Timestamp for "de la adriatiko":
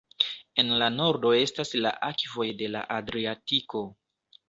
2.65-3.89